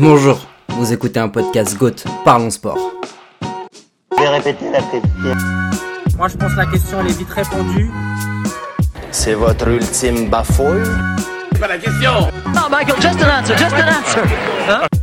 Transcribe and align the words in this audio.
Bonjour, 0.00 0.38
vous 0.68 0.92
écoutez 0.92 1.18
un 1.18 1.28
podcast 1.28 1.76
GOAT, 1.76 2.04
parlons 2.24 2.50
sport. 2.50 2.78
Je 4.16 4.22
vais 4.22 4.28
répéter 4.28 4.70
la 4.70 4.78
question. 4.78 5.34
Moi, 6.16 6.28
je 6.28 6.36
pense 6.36 6.52
que 6.52 6.56
la 6.56 6.66
question, 6.66 7.00
elle 7.00 7.08
est 7.08 7.18
vite 7.18 7.30
répondue. 7.30 7.90
C'est 9.10 9.34
votre 9.34 9.66
ultime 9.66 10.28
bafouille 10.30 10.84
No, 12.54 12.68
Michael, 12.70 13.00
just 13.00 13.20
an 13.20 13.40
answer, 13.40 13.56
just 13.56 13.74
an 13.74 13.88
answer. 13.88 14.97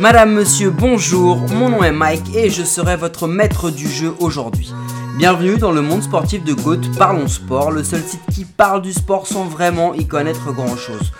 Madame, 0.00 0.32
monsieur, 0.32 0.70
bonjour, 0.70 1.36
mon 1.50 1.68
nom 1.68 1.84
est 1.84 1.92
Mike 1.92 2.34
et 2.34 2.48
je 2.48 2.62
serai 2.62 2.96
votre 2.96 3.28
maître 3.28 3.68
du 3.70 3.86
jeu 3.86 4.14
aujourd'hui. 4.18 4.72
Bienvenue 5.18 5.58
dans 5.58 5.72
le 5.72 5.82
monde 5.82 6.02
sportif 6.02 6.42
de 6.42 6.54
GOAT, 6.54 6.80
Parlons 6.96 7.28
Sport, 7.28 7.70
le 7.70 7.84
seul 7.84 8.00
site 8.00 8.22
qui 8.32 8.46
parle 8.46 8.80
du 8.80 8.94
sport 8.94 9.26
sans 9.26 9.44
vraiment 9.44 9.92
y 9.92 10.06
connaître 10.06 10.54
grand 10.54 10.74
chose. 10.74 11.12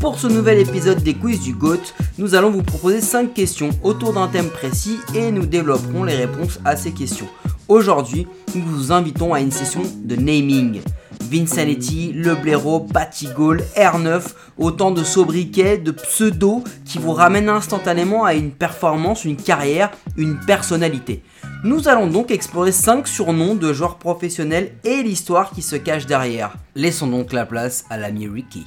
Pour 0.00 0.18
ce 0.18 0.26
nouvel 0.26 0.58
épisode 0.58 1.04
des 1.04 1.14
quiz 1.14 1.40
du 1.40 1.52
GOAT, 1.52 1.94
nous 2.18 2.34
allons 2.34 2.50
vous 2.50 2.64
proposer 2.64 3.00
5 3.00 3.32
questions 3.32 3.70
autour 3.84 4.12
d'un 4.12 4.26
thème 4.26 4.50
précis 4.50 4.98
et 5.14 5.30
nous 5.30 5.46
développerons 5.46 6.02
les 6.02 6.16
réponses 6.16 6.58
à 6.64 6.74
ces 6.74 6.90
questions. 6.90 7.28
Aujourd'hui, 7.68 8.26
nous 8.56 8.66
vous 8.66 8.90
invitons 8.90 9.34
à 9.34 9.40
une 9.40 9.52
session 9.52 9.82
de 10.02 10.16
naming. 10.16 10.80
Vincenetti, 11.26 12.12
Le 12.12 12.34
Blaireau, 12.34 12.80
Patty 12.80 13.28
Gall, 13.36 13.62
R9, 13.76 14.22
autant 14.58 14.90
de 14.90 15.02
sobriquets, 15.02 15.78
de 15.78 15.90
pseudos 15.90 16.62
qui 16.84 16.98
vous 16.98 17.12
ramènent 17.12 17.48
instantanément 17.48 18.24
à 18.24 18.34
une 18.34 18.52
performance, 18.52 19.24
une 19.24 19.36
carrière, 19.36 19.90
une 20.16 20.38
personnalité. 20.38 21.22
Nous 21.64 21.88
allons 21.88 22.06
donc 22.06 22.30
explorer 22.30 22.72
5 22.72 23.08
surnoms 23.08 23.54
de 23.54 23.72
joueurs 23.72 23.98
professionnels 23.98 24.72
et 24.84 25.02
l'histoire 25.02 25.50
qui 25.50 25.62
se 25.62 25.76
cache 25.76 26.06
derrière. 26.06 26.54
Laissons 26.74 27.08
donc 27.08 27.32
la 27.32 27.46
place 27.46 27.84
à 27.90 27.96
l'ami 27.96 28.28
Ricky. 28.28 28.66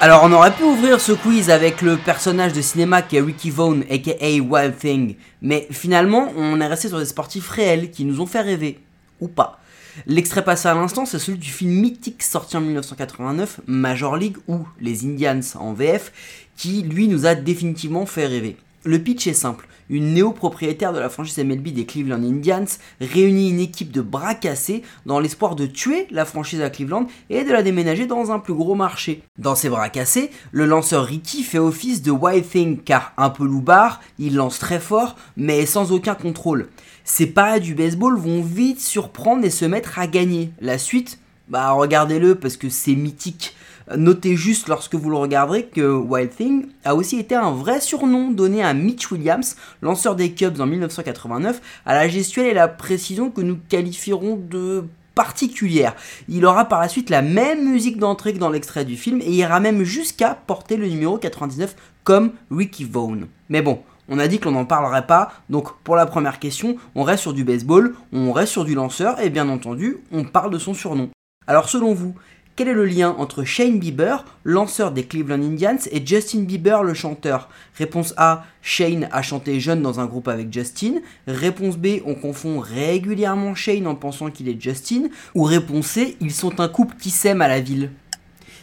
Alors 0.00 0.22
on 0.22 0.30
aurait 0.30 0.54
pu 0.54 0.62
ouvrir 0.62 1.00
ce 1.00 1.10
quiz 1.10 1.50
avec 1.50 1.82
le 1.82 1.96
personnage 1.96 2.52
de 2.52 2.60
cinéma 2.60 3.02
qui 3.02 3.16
est 3.16 3.20
Ricky 3.20 3.50
Vaughn 3.50 3.82
aka 3.90 4.40
Wild 4.40 4.78
Thing, 4.78 5.16
mais 5.42 5.66
finalement 5.72 6.32
on 6.36 6.60
est 6.60 6.66
resté 6.68 6.86
sur 6.86 7.00
des 7.00 7.04
sportifs 7.04 7.48
réels 7.48 7.90
qui 7.90 8.04
nous 8.04 8.20
ont 8.20 8.26
fait 8.26 8.40
rêver, 8.40 8.78
ou 9.20 9.26
pas. 9.26 9.58
L'extrait 10.06 10.44
passé 10.44 10.68
à 10.68 10.74
l'instant 10.74 11.04
c'est 11.04 11.18
celui 11.18 11.38
du 11.38 11.50
film 11.50 11.72
mythique 11.72 12.22
sorti 12.22 12.56
en 12.56 12.60
1989, 12.60 13.62
Major 13.66 14.16
League 14.16 14.36
ou 14.46 14.60
Les 14.80 15.04
Indians 15.04 15.40
en 15.56 15.72
VF, 15.72 16.12
qui 16.56 16.82
lui 16.82 17.08
nous 17.08 17.26
a 17.26 17.34
définitivement 17.34 18.06
fait 18.06 18.26
rêver. 18.26 18.56
Le 18.88 18.98
pitch 18.98 19.26
est 19.26 19.34
simple. 19.34 19.68
Une 19.90 20.14
néo-propriétaire 20.14 20.94
de 20.94 20.98
la 20.98 21.10
franchise 21.10 21.36
MLB 21.36 21.74
des 21.74 21.84
Cleveland 21.84 22.22
Indians 22.22 22.64
réunit 23.02 23.50
une 23.50 23.60
équipe 23.60 23.92
de 23.92 24.00
bras 24.00 24.34
cassés 24.34 24.82
dans 25.04 25.20
l'espoir 25.20 25.56
de 25.56 25.66
tuer 25.66 26.06
la 26.10 26.24
franchise 26.24 26.62
à 26.62 26.70
Cleveland 26.70 27.06
et 27.28 27.44
de 27.44 27.52
la 27.52 27.62
déménager 27.62 28.06
dans 28.06 28.32
un 28.32 28.38
plus 28.38 28.54
gros 28.54 28.74
marché. 28.74 29.20
Dans 29.36 29.54
ces 29.54 29.68
bras 29.68 29.90
cassés, 29.90 30.30
le 30.52 30.64
lanceur 30.64 31.04
Ricky 31.04 31.42
fait 31.42 31.58
office 31.58 32.00
de 32.00 32.10
Wild 32.10 32.48
Thing 32.48 32.78
car 32.82 33.12
un 33.18 33.28
peu 33.28 33.44
loupard, 33.44 34.00
il 34.18 34.36
lance 34.36 34.58
très 34.58 34.80
fort 34.80 35.16
mais 35.36 35.66
sans 35.66 35.92
aucun 35.92 36.14
contrôle. 36.14 36.70
Ses 37.04 37.26
paras 37.26 37.58
du 37.58 37.74
baseball 37.74 38.16
vont 38.16 38.40
vite 38.40 38.80
surprendre 38.80 39.44
et 39.44 39.50
se 39.50 39.66
mettre 39.66 39.98
à 39.98 40.06
gagner. 40.06 40.50
La 40.62 40.78
suite, 40.78 41.18
bah 41.48 41.72
regardez-le 41.72 42.36
parce 42.36 42.56
que 42.56 42.70
c'est 42.70 42.94
mythique. 42.94 43.54
Notez 43.96 44.36
juste 44.36 44.68
lorsque 44.68 44.94
vous 44.94 45.08
le 45.08 45.16
regarderez 45.16 45.64
que 45.64 45.90
Wild 45.90 46.30
Thing 46.34 46.66
a 46.84 46.94
aussi 46.94 47.18
été 47.18 47.34
un 47.34 47.52
vrai 47.52 47.80
surnom 47.80 48.30
donné 48.30 48.62
à 48.62 48.74
Mitch 48.74 49.10
Williams, 49.10 49.56
lanceur 49.80 50.14
des 50.14 50.32
Cubs 50.32 50.60
en 50.60 50.66
1989, 50.66 51.60
à 51.86 51.94
la 51.94 52.08
gestuelle 52.08 52.48
et 52.48 52.54
la 52.54 52.68
précision 52.68 53.30
que 53.30 53.40
nous 53.40 53.58
qualifierons 53.68 54.36
de 54.36 54.84
particulière. 55.14 55.96
Il 56.28 56.44
aura 56.44 56.66
par 56.66 56.80
la 56.80 56.88
suite 56.88 57.10
la 57.10 57.22
même 57.22 57.68
musique 57.68 57.98
d'entrée 57.98 58.34
que 58.34 58.38
dans 58.38 58.50
l'extrait 58.50 58.84
du 58.84 58.96
film 58.96 59.20
et 59.20 59.32
ira 59.32 59.58
même 59.58 59.82
jusqu'à 59.82 60.34
porter 60.34 60.76
le 60.76 60.86
numéro 60.86 61.18
99 61.18 61.74
comme 62.04 62.32
Ricky 62.50 62.84
Vaughn. 62.84 63.26
Mais 63.48 63.62
bon, 63.62 63.80
on 64.08 64.18
a 64.18 64.28
dit 64.28 64.38
que 64.38 64.44
l'on 64.44 64.52
n'en 64.52 64.64
parlerait 64.64 65.06
pas, 65.06 65.32
donc 65.50 65.72
pour 65.82 65.96
la 65.96 66.06
première 66.06 66.38
question, 66.38 66.76
on 66.94 67.02
reste 67.02 67.22
sur 67.22 67.32
du 67.32 67.44
baseball, 67.44 67.94
on 68.12 68.32
reste 68.32 68.52
sur 68.52 68.64
du 68.64 68.74
lanceur 68.74 69.20
et 69.20 69.30
bien 69.30 69.48
entendu, 69.48 69.98
on 70.12 70.24
parle 70.24 70.52
de 70.52 70.58
son 70.58 70.74
surnom. 70.74 71.10
Alors 71.48 71.68
selon 71.68 71.94
vous, 71.94 72.14
quel 72.58 72.66
est 72.66 72.74
le 72.74 72.86
lien 72.86 73.14
entre 73.18 73.44
Shane 73.44 73.78
Bieber, 73.78 74.24
lanceur 74.42 74.90
des 74.90 75.06
Cleveland 75.06 75.40
Indians, 75.40 75.78
et 75.92 76.04
Justin 76.04 76.40
Bieber, 76.40 76.82
le 76.82 76.92
chanteur? 76.92 77.48
Réponse 77.76 78.14
A, 78.16 78.46
Shane 78.62 79.08
a 79.12 79.22
chanté 79.22 79.60
jeune 79.60 79.80
dans 79.80 80.00
un 80.00 80.06
groupe 80.06 80.26
avec 80.26 80.52
Justin. 80.52 80.94
Réponse 81.28 81.76
B, 81.76 82.00
on 82.04 82.16
confond 82.16 82.58
régulièrement 82.58 83.54
Shane 83.54 83.86
en 83.86 83.94
pensant 83.94 84.32
qu'il 84.32 84.48
est 84.48 84.60
Justin. 84.60 85.02
Ou 85.36 85.44
réponse 85.44 85.86
C, 85.86 86.16
ils 86.20 86.34
sont 86.34 86.58
un 86.58 86.66
couple 86.66 86.96
qui 86.96 87.10
s'aime 87.10 87.42
à 87.42 87.46
la 87.46 87.60
ville. 87.60 87.92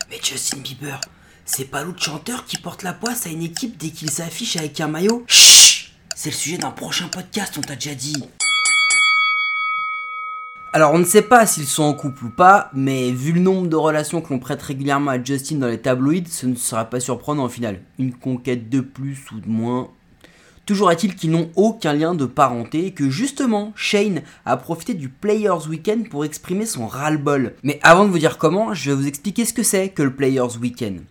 Mais 0.10 0.18
Justin 0.22 0.58
Bieber, 0.58 1.00
c'est 1.46 1.72
pas 1.72 1.86
l'autre 1.86 2.04
chanteur 2.04 2.44
qui 2.44 2.58
porte 2.58 2.84
la 2.84 2.92
poisse 2.92 3.26
à 3.26 3.30
une 3.30 3.44
équipe 3.44 3.78
dès 3.78 3.92
qu'il 3.92 4.10
s'affiche 4.10 4.58
avec 4.58 4.82
un 4.82 4.88
maillot? 4.88 5.24
Chut 5.28 5.94
C'est 6.18 6.32
le 6.32 6.36
sujet 6.36 6.58
d'un 6.58 6.72
prochain 6.72 7.08
podcast, 7.08 7.54
on 7.58 7.62
t'a 7.62 7.76
déjà 7.76 7.96
dit. 7.96 8.26
Alors 10.76 10.92
on 10.94 10.98
ne 10.98 11.06
sait 11.06 11.22
pas 11.22 11.46
s'ils 11.46 11.68
sont 11.68 11.84
en 11.84 11.94
couple 11.94 12.26
ou 12.26 12.30
pas, 12.30 12.70
mais 12.74 13.10
vu 13.10 13.32
le 13.32 13.40
nombre 13.40 13.70
de 13.70 13.78
relations 13.78 14.20
que 14.20 14.34
l'on 14.34 14.40
prête 14.40 14.62
régulièrement 14.62 15.12
à 15.12 15.24
Justin 15.24 15.56
dans 15.56 15.68
les 15.68 15.80
tabloïds, 15.80 16.28
ce 16.28 16.48
ne 16.48 16.56
sera 16.56 16.84
pas 16.84 17.00
surprenant 17.00 17.46
au 17.46 17.50
final. 17.50 17.80
Une 17.98 18.14
conquête 18.14 18.70
de 18.70 18.82
plus 18.82 19.20
ou 19.34 19.40
de 19.40 19.48
moins. 19.48 19.88
Toujours 20.66 20.92
est-il 20.92 21.16
qu'ils 21.16 21.32
n'ont 21.32 21.50
aucun 21.56 21.94
lien 21.94 22.14
de 22.14 22.26
parenté 22.26 22.88
et 22.88 22.92
que 22.92 23.10
justement 23.10 23.72
Shane 23.78 24.22
a 24.46 24.58
profité 24.58 24.96
du 24.96 25.08
Players 25.08 25.66
Weekend 25.70 26.10
pour 26.10 26.26
exprimer 26.26 26.66
son 26.66 26.88
ras-le-bol. 26.88 27.54
Mais 27.64 27.80
avant 27.82 28.04
de 28.04 28.10
vous 28.10 28.20
dire 28.20 28.38
comment, 28.38 28.74
je 28.74 28.92
vais 28.92 28.98
vous 28.98 29.08
expliquer 29.08 29.46
ce 29.46 29.54
que 29.54 29.64
c'est 29.64 29.88
que 29.88 30.04
le 30.04 30.14
Players 30.14 30.58
Weekend. 30.60 31.04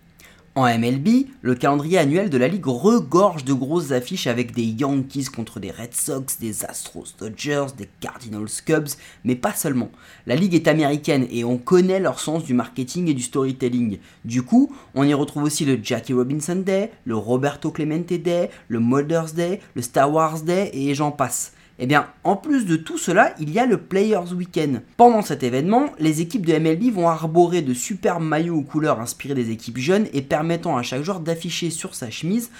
En 0.56 0.66
MLB, 0.66 1.26
le 1.42 1.56
calendrier 1.56 1.98
annuel 1.98 2.30
de 2.30 2.38
la 2.38 2.46
ligue 2.46 2.68
regorge 2.68 3.44
de 3.44 3.52
grosses 3.52 3.90
affiches 3.90 4.28
avec 4.28 4.54
des 4.54 4.62
Yankees 4.62 5.24
contre 5.24 5.58
des 5.58 5.72
Red 5.72 5.94
Sox, 5.94 6.38
des 6.38 6.64
Astros 6.64 7.12
Dodgers, 7.18 7.74
des 7.76 7.88
Cardinals 7.98 8.46
Cubs, 8.64 8.90
mais 9.24 9.34
pas 9.34 9.52
seulement. 9.52 9.90
La 10.28 10.36
ligue 10.36 10.54
est 10.54 10.68
américaine 10.68 11.26
et 11.32 11.42
on 11.42 11.58
connaît 11.58 11.98
leur 11.98 12.20
sens 12.20 12.44
du 12.44 12.54
marketing 12.54 13.08
et 13.08 13.14
du 13.14 13.22
storytelling. 13.24 13.98
Du 14.24 14.42
coup, 14.42 14.72
on 14.94 15.02
y 15.02 15.12
retrouve 15.12 15.42
aussi 15.42 15.64
le 15.64 15.80
Jackie 15.82 16.12
Robinson 16.12 16.62
Day, 16.64 16.92
le 17.04 17.16
Roberto 17.16 17.72
Clemente 17.72 18.12
Day, 18.12 18.48
le 18.68 18.78
Mother's 18.78 19.34
Day, 19.34 19.60
le 19.74 19.82
Star 19.82 20.12
Wars 20.12 20.42
Day 20.42 20.70
et 20.72 20.94
j'en 20.94 21.10
passe. 21.10 21.52
Eh 21.80 21.86
bien, 21.86 22.06
en 22.22 22.36
plus 22.36 22.66
de 22.66 22.76
tout 22.76 22.98
cela, 22.98 23.34
il 23.40 23.50
y 23.50 23.58
a 23.58 23.66
le 23.66 23.78
Players 23.78 24.32
Weekend. 24.32 24.82
Pendant 24.96 25.22
cet 25.22 25.42
événement, 25.42 25.90
les 25.98 26.20
équipes 26.20 26.46
de 26.46 26.56
MLB 26.56 26.94
vont 26.94 27.08
arborer 27.08 27.62
de 27.62 27.74
superbes 27.74 28.22
maillots 28.22 28.58
aux 28.58 28.62
couleurs 28.62 29.00
inspirées 29.00 29.34
des 29.34 29.50
équipes 29.50 29.78
jeunes 29.78 30.06
et 30.12 30.22
permettant 30.22 30.76
à 30.76 30.84
chaque 30.84 31.02
joueur 31.02 31.18
d'afficher 31.18 31.70
sur 31.70 31.96
sa 31.96 32.10
chemise 32.10 32.50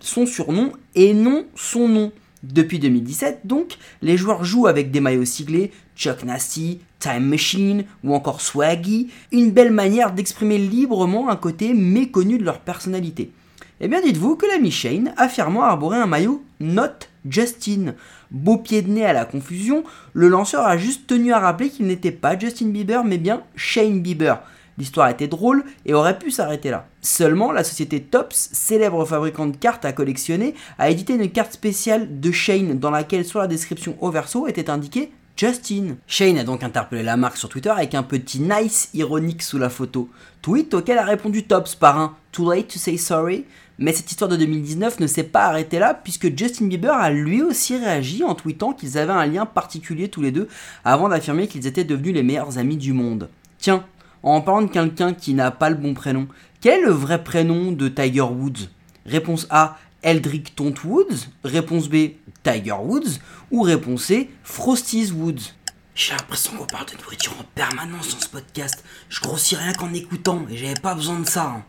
son 0.00 0.24
surnom 0.24 0.72
et 0.94 1.12
non 1.12 1.44
son 1.54 1.86
nom. 1.86 2.12
Depuis 2.42 2.78
2017, 2.78 3.40
donc, 3.44 3.76
les 4.00 4.16
joueurs 4.16 4.42
jouent 4.42 4.66
avec 4.66 4.90
des 4.90 5.00
maillots 5.00 5.26
siglés 5.26 5.70
Chuck 5.94 6.24
Nasty, 6.24 6.80
Time 6.98 7.24
Machine 7.24 7.84
ou 8.02 8.14
encore 8.14 8.40
Swaggy, 8.40 9.10
une 9.32 9.50
belle 9.50 9.70
manière 9.70 10.12
d'exprimer 10.12 10.58
librement 10.58 11.28
un 11.28 11.36
côté 11.36 11.74
méconnu 11.74 12.38
de 12.38 12.44
leur 12.44 12.60
personnalité. 12.60 13.32
Eh 13.80 13.88
bien, 13.88 14.00
dites-vous 14.00 14.36
que 14.36 14.46
l'ami 14.46 14.70
Shane 14.70 15.12
a 15.16 15.28
fièrement 15.28 15.62
arboré 15.62 15.98
un 15.98 16.06
maillot 16.06 16.42
Not 16.58 17.08
Justin. 17.28 17.94
Beau 18.32 18.56
pied 18.56 18.80
de 18.80 18.90
nez 18.90 19.04
à 19.04 19.12
la 19.12 19.26
confusion, 19.26 19.84
le 20.14 20.28
lanceur 20.28 20.66
a 20.66 20.78
juste 20.78 21.06
tenu 21.06 21.34
à 21.34 21.38
rappeler 21.38 21.68
qu'il 21.68 21.86
n'était 21.86 22.10
pas 22.10 22.38
Justin 22.38 22.68
Bieber 22.68 23.04
mais 23.04 23.18
bien 23.18 23.42
Shane 23.56 24.00
Bieber. 24.00 24.40
L'histoire 24.78 25.10
était 25.10 25.28
drôle 25.28 25.64
et 25.84 25.92
aurait 25.92 26.18
pu 26.18 26.30
s'arrêter 26.30 26.70
là. 26.70 26.86
Seulement, 27.02 27.52
la 27.52 27.62
société 27.62 28.00
Tops, 28.00 28.48
célèbre 28.52 29.04
fabricant 29.04 29.46
de 29.46 29.56
cartes 29.56 29.84
à 29.84 29.92
collectionner, 29.92 30.54
a 30.78 30.88
édité 30.88 31.14
une 31.14 31.30
carte 31.30 31.52
spéciale 31.52 32.20
de 32.20 32.32
Shane 32.32 32.78
dans 32.78 32.90
laquelle 32.90 33.26
sur 33.26 33.38
la 33.38 33.48
description 33.48 33.96
au 34.00 34.10
verso 34.10 34.46
était 34.46 34.70
indiqué 34.70 35.12
Justin. 35.36 35.96
Shane 36.06 36.38
a 36.38 36.44
donc 36.44 36.62
interpellé 36.62 37.02
la 37.02 37.18
marque 37.18 37.36
sur 37.36 37.48
Twitter 37.50 37.70
avec 37.70 37.94
un 37.94 38.02
petit 38.02 38.40
nice 38.40 38.88
ironique 38.94 39.42
sous 39.42 39.58
la 39.58 39.68
photo. 39.68 40.08
Tweet 40.40 40.72
auquel 40.72 40.98
a 40.98 41.04
répondu 41.04 41.44
Tops 41.44 41.74
par 41.74 41.98
un 41.98 42.16
Too 42.32 42.50
late 42.50 42.68
to 42.68 42.78
say 42.78 42.96
sorry. 42.96 43.44
Mais 43.82 43.92
cette 43.92 44.08
histoire 44.12 44.30
de 44.30 44.36
2019 44.36 45.00
ne 45.00 45.08
s'est 45.08 45.24
pas 45.24 45.46
arrêtée 45.46 45.80
là 45.80 45.92
puisque 45.92 46.38
Justin 46.38 46.66
Bieber 46.66 46.94
a 46.94 47.10
lui 47.10 47.42
aussi 47.42 47.76
réagi 47.76 48.22
en 48.22 48.36
tweetant 48.36 48.74
qu'ils 48.74 48.96
avaient 48.96 49.12
un 49.12 49.26
lien 49.26 49.44
particulier 49.44 50.08
tous 50.08 50.22
les 50.22 50.30
deux 50.30 50.46
avant 50.84 51.08
d'affirmer 51.08 51.48
qu'ils 51.48 51.66
étaient 51.66 51.82
devenus 51.82 52.14
les 52.14 52.22
meilleurs 52.22 52.58
amis 52.58 52.76
du 52.76 52.92
monde. 52.92 53.28
Tiens, 53.58 53.84
en 54.22 54.40
parlant 54.40 54.62
de 54.62 54.70
quelqu'un 54.70 55.14
qui 55.14 55.34
n'a 55.34 55.50
pas 55.50 55.68
le 55.68 55.74
bon 55.74 55.94
prénom, 55.94 56.28
quel 56.60 56.78
est 56.78 56.84
le 56.84 56.92
vrai 56.92 57.24
prénom 57.24 57.72
de 57.72 57.88
Tiger 57.88 58.20
Woods? 58.20 58.68
Réponse 59.04 59.48
A, 59.50 59.76
Eldrick 60.02 60.54
Tont 60.54 60.74
Woods. 60.84 61.26
Réponse 61.42 61.88
B, 61.88 62.12
Tiger 62.44 62.76
Woods. 62.80 63.18
Ou 63.50 63.62
réponse 63.62 64.04
C, 64.04 64.30
Frosty's 64.44 65.10
Woods. 65.10 65.54
J'ai 65.96 66.12
l'impression 66.12 66.52
qu'on 66.56 66.66
parle 66.66 66.86
de 66.86 67.02
nourriture 67.02 67.32
en 67.32 67.44
permanence 67.56 68.14
dans 68.14 68.20
ce 68.20 68.28
podcast. 68.28 68.84
Je 69.08 69.20
grossis 69.20 69.56
rien 69.56 69.72
qu'en 69.72 69.92
écoutant 69.92 70.46
et 70.48 70.56
j'avais 70.56 70.80
pas 70.80 70.94
besoin 70.94 71.18
de 71.18 71.28
ça. 71.28 71.46
hein. 71.46 71.64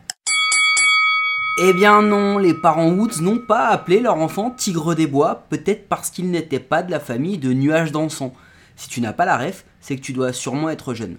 Eh 1.56 1.72
bien 1.72 2.02
non, 2.02 2.38
les 2.38 2.52
parents 2.52 2.90
Woods 2.90 3.20
n'ont 3.20 3.38
pas 3.38 3.68
appelé 3.68 4.00
leur 4.00 4.16
enfant 4.16 4.50
Tigre 4.50 4.96
des 4.96 5.06
Bois, 5.06 5.44
peut-être 5.50 5.88
parce 5.88 6.10
qu'il 6.10 6.32
n'était 6.32 6.58
pas 6.58 6.82
de 6.82 6.90
la 6.90 6.98
famille 6.98 7.38
de 7.38 7.52
nuages 7.52 7.92
d'encens. 7.92 8.32
Si 8.74 8.88
tu 8.88 9.00
n'as 9.00 9.12
pas 9.12 9.24
la 9.24 9.38
ref, 9.38 9.64
c'est 9.80 9.94
que 9.94 10.00
tu 10.00 10.12
dois 10.12 10.32
sûrement 10.32 10.68
être 10.68 10.94
jeune. 10.94 11.16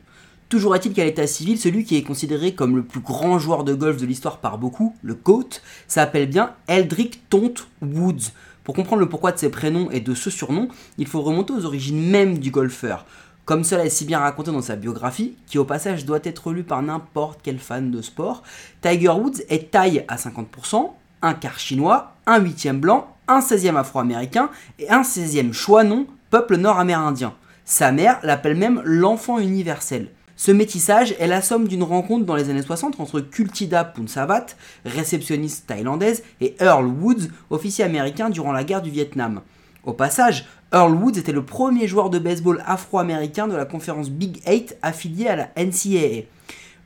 Toujours 0.50 0.76
est-il 0.76 0.92
qu'à 0.92 1.06
l'état 1.06 1.26
civil, 1.26 1.58
celui 1.58 1.86
qui 1.86 1.96
est 1.96 2.04
considéré 2.04 2.54
comme 2.54 2.76
le 2.76 2.84
plus 2.84 3.00
grand 3.00 3.40
joueur 3.40 3.64
de 3.64 3.74
golf 3.74 3.96
de 3.96 4.06
l'histoire 4.06 4.40
par 4.40 4.58
beaucoup, 4.58 4.94
le 5.04 5.14
GOAT, 5.14 5.62
s'appelle 5.88 6.28
bien 6.28 6.52
Eldrick 6.68 7.30
Tont 7.30 7.54
Woods. 7.82 8.34
Pour 8.66 8.76
comprendre 8.76 9.00
le 9.00 9.08
pourquoi 9.08 9.32
de 9.32 9.40
ses 9.40 9.50
prénoms 9.50 9.90
et 9.92 10.02
de 10.02 10.14
ce 10.14 10.30
surnom, 10.30 10.68
il 10.98 11.08
faut 11.08 11.22
remonter 11.22 11.54
aux 11.54 11.66
origines 11.66 12.10
même 12.10 12.40
du 12.40 12.52
golfeur. 12.52 13.06
Comme 13.46 13.64
cela 13.64 13.86
est 13.86 13.92
si 13.92 14.06
bien 14.06 14.20
raconté 14.20 14.52
dans 14.52 14.62
sa 14.62 14.76
biographie, 14.76 15.38
qui 15.46 15.60
au 15.60 15.66
passage 15.66 16.04
doit 16.06 16.20
être 16.24 16.52
lue 16.52 16.64
par 16.64 16.82
n'importe 16.82 17.42
quel 17.44 17.60
fan 17.60 17.92
de 17.92 18.02
sport, 18.02 18.42
Tiger 18.82 19.10
Woods 19.10 19.44
est 19.50 19.70
taille 19.70 20.04
à 20.08 20.16
50%, 20.16 20.90
un 21.22 21.34
quart 21.36 21.60
chinois, 21.60 22.16
un 22.26 22.40
huitième 22.40 22.80
blanc, 22.80 23.16
un 23.28 23.42
16e 23.42 23.78
afro-américain 23.78 24.50
et 24.80 24.90
un 24.90 25.04
16e 25.04 25.54
choix 25.54 25.84
non, 25.84 26.08
peuple 26.32 26.58
nord-amérindien. 26.58 27.36
Sa 27.66 27.92
mère 27.92 28.20
l'appelle 28.24 28.58
même 28.58 28.82
l'enfant 28.84 29.38
universel. 29.38 30.08
Ce 30.36 30.52
métissage 30.52 31.16
est 31.20 31.28
la 31.28 31.44
somme 31.44 31.68
d'une 31.68 31.84
rencontre 31.84 32.26
dans 32.26 32.36
les 32.36 32.50
années 32.50 32.64
60 32.64 33.00
entre 33.00 33.22
Kultida 33.22 33.84
Punsavat, 33.84 34.48
réceptionniste 34.86 35.68
thaïlandaise, 35.68 36.24
et 36.42 36.56
Earl 36.60 36.88
Woods, 36.88 37.28
officier 37.52 37.86
américain 37.86 38.32
durant 38.32 38.52
la 38.52 38.64
guerre 38.64 38.82
du 38.82 38.90
Vietnam. 38.90 39.42
Au 39.84 39.94
passage, 39.94 40.46
Earl 40.76 40.94
Woods 40.94 41.18
était 41.18 41.32
le 41.32 41.46
premier 41.46 41.88
joueur 41.88 42.10
de 42.10 42.20
baseball 42.20 42.62
afro-américain 42.66 43.48
de 43.48 43.56
la 43.56 43.64
conférence 43.64 44.10
Big 44.10 44.42
Eight 44.46 44.78
affiliée 44.82 45.30
à 45.30 45.38
la 45.38 45.50
NCAA. 45.56 46.26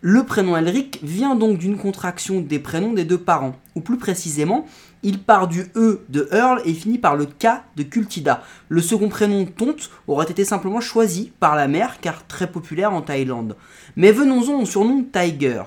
Le 0.01 0.23
prénom 0.25 0.55
Elric 0.55 0.99
vient 1.01 1.33
donc 1.33 1.57
d'une 1.57 1.75
contraction 1.75 2.39
des 2.39 2.59
prénoms 2.59 2.93
des 2.93 3.03
deux 3.03 3.17
parents, 3.17 3.55
ou 3.73 3.81
plus 3.81 3.97
précisément, 3.97 4.67
il 5.01 5.23
part 5.23 5.47
du 5.47 5.71
E 5.75 6.05
de 6.07 6.29
Earl 6.31 6.61
et 6.65 6.73
finit 6.75 6.99
par 6.99 7.15
le 7.15 7.25
K 7.25 7.47
de 7.77 7.81
Kultida. 7.81 8.43
Le 8.67 8.79
second 8.79 9.09
prénom 9.09 9.45
Tont 9.45 9.75
aurait 10.07 10.29
été 10.29 10.45
simplement 10.45 10.81
choisi 10.81 11.33
par 11.39 11.55
la 11.55 11.67
mère 11.67 11.99
car 11.99 12.27
très 12.27 12.45
populaire 12.45 12.93
en 12.93 13.01
Thaïlande. 13.01 13.55
Mais 13.95 14.11
venons-en 14.11 14.61
au 14.61 14.65
surnom 14.67 15.03
Tiger. 15.11 15.63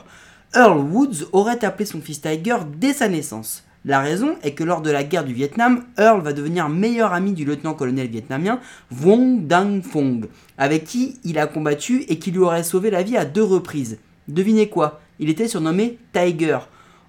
Earl 0.55 0.79
Woods 0.79 1.27
aurait 1.33 1.65
appelé 1.65 1.87
son 1.87 2.01
fils 2.01 2.21
Tiger 2.21 2.59
dès 2.79 2.93
sa 2.93 3.09
naissance. 3.09 3.65
La 3.85 3.99
raison 3.99 4.37
est 4.45 4.53
que 4.53 4.63
lors 4.63 4.81
de 4.81 4.93
la 4.93 5.03
guerre 5.03 5.25
du 5.25 5.35
Vietnam, 5.35 5.83
Earl 5.99 6.21
va 6.21 6.33
devenir 6.33 6.69
meilleur 6.69 7.13
ami 7.13 7.33
du 7.33 7.45
lieutenant-colonel 7.45 8.07
vietnamien 8.07 8.61
Vuong 8.93 9.49
Dang 9.49 9.83
Phong, 9.83 10.29
avec 10.57 10.85
qui 10.85 11.19
il 11.25 11.37
a 11.37 11.49
combattu 11.49 12.05
et 12.09 12.21
qui 12.21 12.31
lui 12.31 12.39
aurait 12.39 12.63
sauvé 12.63 12.91
la 12.91 13.03
vie 13.03 13.17
à 13.17 13.25
deux 13.25 13.43
reprises. 13.43 13.99
Devinez 14.29 14.69
quoi? 14.69 15.01
Il 15.19 15.29
était 15.29 15.49
surnommé 15.49 15.99
Tiger. 16.13 16.59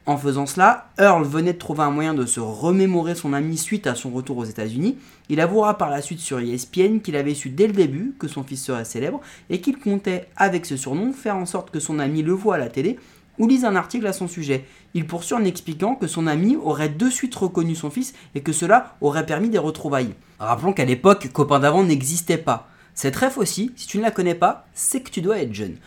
En 0.08 0.18
faisant 0.18 0.48
cela, 0.48 0.90
Earl 0.98 1.24
venait 1.24 1.54
de 1.54 1.60
trouver 1.60 1.84
un 1.84 1.92
moyen 1.92 2.16
de 2.16 2.26
se 2.26 2.40
remémorer 2.40 3.14
son 3.14 3.34
ami 3.34 3.56
suite 3.56 3.86
à 3.86 3.94
son 3.94 4.10
retour 4.10 4.40
aux 4.40 4.44
États-Unis. 4.44 4.98
Il 5.30 5.40
avouera 5.40 5.78
par 5.78 5.92
la 5.92 6.02
suite 6.02 6.20
sur 6.20 6.40
ESPN 6.40 7.02
qu'il 7.02 7.16
avait 7.16 7.36
su 7.36 7.50
dès 7.50 7.68
le 7.68 7.74
début 7.74 8.16
que 8.18 8.28
son 8.28 8.44
fils 8.44 8.64
serait 8.64 8.84
célèbre 8.84 9.22
et 9.52 9.62
qu'il 9.62 9.78
comptait, 9.78 10.28
avec 10.36 10.66
ce 10.66 10.76
surnom, 10.76 11.14
faire 11.14 11.38
en 11.38 11.46
sorte 11.46 11.70
que 11.70 11.80
son 11.80 12.00
ami 12.00 12.24
le 12.24 12.34
voie 12.34 12.56
à 12.56 12.58
la 12.58 12.68
télé 12.68 12.98
ou 13.40 13.48
lise 13.48 13.66
un 13.66 13.76
article 13.76 14.08
à 14.08 14.14
son 14.14 14.28
sujet. 14.28 14.66
Il 14.94 15.08
poursuit 15.08 15.36
en 15.36 15.44
expliquant 15.44 15.96
que 15.96 16.08
son 16.08 16.28
ami 16.28 16.56
aurait 16.56 16.90
de 16.90 17.10
suite 17.10 17.36
reconnu 17.36 17.76
son 17.76 17.90
fils 17.90 18.14
et 18.36 18.42
que 18.42 18.52
cela 18.54 18.96
aurait 19.02 19.26
permis 19.26 19.50
des 19.50 19.58
retrouvailles. 19.58 20.14
Rappelons 20.40 20.74
qu'à 20.74 20.86
l'époque, 20.86 21.32
copain 21.32 21.60
d'avant 21.60 21.84
n'existait 21.84 22.38
pas. 22.38 22.68
Cette 22.94 23.16
ref 23.16 23.38
aussi, 23.38 23.72
si 23.76 23.88
tu 23.88 23.98
ne 23.98 24.04
la 24.04 24.12
connais 24.12 24.36
pas, 24.36 24.68
c'est 24.74 25.02
que 25.02 25.10
tu 25.10 25.22
dois 25.22 25.40
être 25.40 25.54
jeune. 25.54 25.78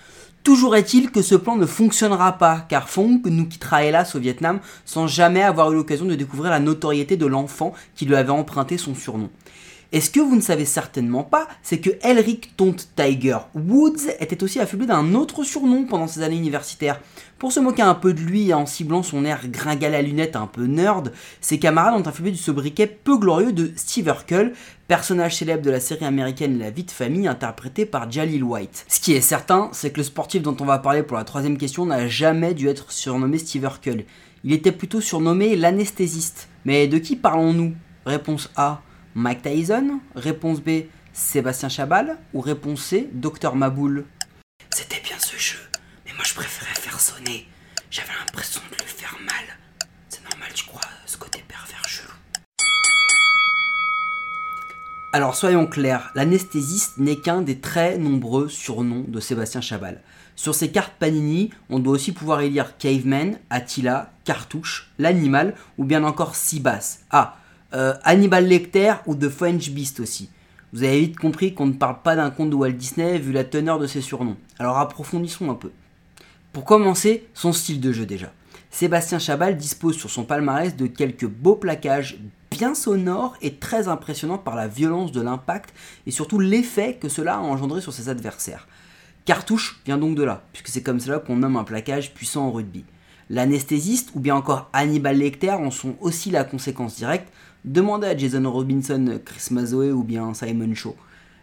Toujours 0.43 0.76
est-il 0.76 1.10
que 1.10 1.22
ce 1.22 1.34
plan 1.34 1.56
ne 1.56 1.66
fonctionnera 1.66 2.38
pas, 2.38 2.64
car 2.69 2.88
Fong 2.88 3.20
nous 3.25 3.46
quittera 3.46 3.82
hélas 3.84 4.14
au 4.14 4.20
Vietnam 4.20 4.60
sans 4.84 5.08
jamais 5.08 5.42
avoir 5.42 5.72
eu 5.72 5.75
l'occasion 5.75 6.04
de 6.04 6.14
découvrir 6.14 6.52
la 6.52 6.60
notoriété 6.60 7.16
de 7.16 7.26
l'enfant 7.26 7.72
qui 7.96 8.06
lui 8.06 8.14
avait 8.14 8.31
emprunté 8.31 8.78
son 8.78 8.94
surnom. 8.94 9.28
Et 9.96 10.00
ce 10.02 10.10
que 10.10 10.20
vous 10.20 10.37
ne 10.37 10.43
savez 10.43 10.66
certainement 10.66 11.22
pas, 11.22 11.48
c'est 11.62 11.78
que 11.78 11.88
Elric 12.02 12.54
Tont 12.58 12.76
Tiger 12.96 13.38
Woods 13.54 14.10
était 14.20 14.43
aussi 14.43 14.60
affublé 14.60 14.84
d'un 14.84 15.14
autre 15.14 15.43
surnom 15.43 15.87
pendant 15.87 16.06
ses 16.06 16.20
années 16.20 16.37
universitaires. 16.37 17.00
Pour 17.38 17.50
se 17.50 17.60
moquer 17.60 17.81
un 17.81 17.94
peu 17.94 18.12
de 18.12 18.20
lui 18.20 18.52
en 18.52 18.66
ciblant 18.66 19.02
son 19.02 19.25
air 19.25 19.48
gringal 19.48 19.94
à 19.94 20.02
lunettes 20.02 20.37
un 20.37 20.48
peu 20.48 20.66
nerd, 20.66 21.14
ses 21.40 21.58
camarades 21.58 21.94
ont 21.94 22.06
affublé 22.06 22.31
du 22.31 22.37
sobriquet 22.37 22.87
peu 22.87 23.16
glorieux 23.16 23.54
de 23.54 23.72
Steve 23.75 24.08
Urkel, 24.08 24.52
personnage 24.87 25.37
célèbre 25.37 25.62
de 25.62 25.70
la 25.70 25.81
série 25.81 26.04
américaine 26.04 26.58
La 26.58 26.69
vie 26.69 26.84
de 26.84 26.90
famille 26.90 27.26
interprété 27.26 27.87
par 27.87 28.12
Jalil 28.12 28.44
White. 28.44 28.84
Ce 28.88 29.00
qui 29.00 29.14
est 29.14 29.22
certain, 29.22 29.70
c'est 29.72 29.92
que 29.92 30.00
le 30.00 30.04
sportif 30.04 30.42
dont 30.42 30.58
on 30.60 30.66
va 30.66 30.78
parler 30.78 31.04
pour 31.04 31.16
la 31.16 31.25
troisième 31.25 31.56
question 31.56 31.87
n'a 31.87 32.06
jamais 32.06 32.52
dû 32.52 32.69
être 32.69 32.92
surnommé 32.92 33.38
Steve 33.38 33.62
Urkel. 33.62 34.04
Il 34.44 34.52
était 34.52 34.72
plutôt 34.72 35.00
surnommé 35.00 35.56
l'anesthésiste. 35.56 36.49
Mais 36.66 36.87
de 36.87 36.99
qui 36.99 37.16
parlons-nous? 37.16 37.72
Réponse 38.04 38.50
A. 38.56 38.82
Mike 39.18 39.40
Tyson 39.40 40.00
Réponse 40.14 40.60
B, 40.60 40.88
Sébastien 41.14 41.70
Chabal 41.70 42.18
Ou 42.34 42.42
réponse 42.42 42.82
C, 42.82 43.08
Docteur 43.14 43.56
Maboul? 43.56 44.04
C'était 44.68 45.00
bien 45.02 45.16
ce 45.18 45.38
jeu, 45.38 45.56
mais 46.04 46.12
moi 46.12 46.22
je 46.22 46.34
préférais 46.34 46.74
faire 46.74 47.00
sonner. 47.00 47.48
J'avais 47.90 48.12
l'impression 48.12 48.60
de 48.70 48.76
lui 48.76 48.90
faire 48.90 49.16
mal. 49.25 49.56
C'est 50.11 50.23
normal, 50.28 50.50
tu 50.52 50.66
crois, 50.66 50.82
ce 51.06 51.16
côté 51.16 51.42
pervers 51.49 51.88
chelou. 51.88 52.12
Alors 55.14 55.35
soyons 55.35 55.66
clairs, 55.66 56.11
l'anesthésiste 56.14 56.99
n'est 56.99 57.16
qu'un 57.16 57.40
des 57.40 57.58
très 57.58 57.96
nombreux 57.96 58.50
surnoms 58.50 59.06
de 59.08 59.20
Sébastien 59.20 59.62
Chabal. 59.62 60.02
Sur 60.35 60.54
ses 60.54 60.70
cartes 60.70 60.92
Panini, 60.99 61.49
on 61.70 61.78
doit 61.78 61.94
aussi 61.94 62.12
pouvoir 62.12 62.42
y 62.42 62.50
lire 62.50 62.76
Caveman, 62.76 63.38
Attila, 63.49 64.12
Cartouche, 64.26 64.90
l'animal 64.99 65.54
ou 65.78 65.87
bien 65.87 66.04
encore 66.04 66.37
Sibas. 66.37 66.99
Ah, 67.11 67.38
euh, 67.75 67.94
Hannibal 68.04 68.46
Lecter 68.46 68.94
ou 69.06 69.14
The 69.14 69.28
French 69.28 69.70
Beast 69.70 70.00
aussi. 70.00 70.30
Vous 70.73 70.82
avez 70.82 71.00
vite 71.00 71.16
compris 71.16 71.54
qu'on 71.54 71.66
ne 71.66 71.73
parle 71.73 72.02
pas 72.02 72.16
d'un 72.16 72.30
conte 72.30 72.50
de 72.50 72.54
Walt 72.54 72.73
Disney 72.73 73.18
vu 73.18 73.32
la 73.32 73.44
teneur 73.44 73.78
de 73.78 73.87
ses 73.87 74.00
surnoms. 74.00 74.37
Alors 74.58 74.78
approfondissons 74.78 75.50
un 75.50 75.54
peu. 75.54 75.70
Pour 76.52 76.64
commencer, 76.64 77.26
son 77.35 77.52
style 77.52 77.80
de 77.80 77.92
jeu 77.92 78.06
déjà. 78.06 78.32
Sébastien 78.70 79.18
Chabal 79.18 79.56
dispose 79.56 79.96
sur 79.96 80.11
son 80.11 80.25
palmarès 80.25 80.76
de 80.76 80.87
quelques 80.87 81.26
beaux 81.26 81.56
plaquages 81.56 82.18
bien 82.50 82.75
sonores 82.75 83.37
et 83.42 83.54
très 83.54 83.88
impressionnants 83.88 84.38
par 84.38 84.56
la 84.56 84.68
violence 84.68 85.12
de 85.12 85.20
l'impact 85.20 85.75
et 86.06 86.11
surtout 86.11 86.38
l'effet 86.38 86.94
que 86.94 87.08
cela 87.08 87.37
a 87.37 87.40
engendré 87.40 87.80
sur 87.80 87.92
ses 87.92 88.08
adversaires. 88.08 88.66
Cartouche 89.25 89.80
vient 89.85 89.99
donc 89.99 90.14
de 90.14 90.23
là, 90.23 90.42
puisque 90.52 90.68
c'est 90.68 90.82
comme 90.82 91.00
cela 91.00 91.18
qu'on 91.18 91.37
nomme 91.37 91.56
un 91.56 91.64
plaquage 91.64 92.14
puissant 92.14 92.46
en 92.46 92.52
rugby. 92.52 92.85
L'anesthésiste 93.28 94.11
ou 94.14 94.21
bien 94.21 94.37
encore 94.37 94.68
Hannibal 94.73 95.18
Lecter 95.18 95.50
en 95.50 95.71
sont 95.71 95.97
aussi 96.00 96.30
la 96.30 96.45
conséquence 96.45 96.97
directe. 96.97 97.33
Demandez 97.64 98.06
à 98.06 98.16
Jason 98.16 98.50
Robinson, 98.50 99.21
Chris 99.25 99.49
Mazoe 99.50 99.92
ou 99.92 100.04
bien 100.04 100.33
Simon 100.35 100.75
Shaw. 100.75 100.95